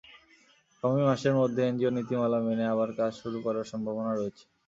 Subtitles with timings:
[0.83, 4.43] আগামী মাসের মধ্যে এনজিও নীতিমালা মেনে আবার কাজ শুরু করার সম্ভাবনা রয়েছে।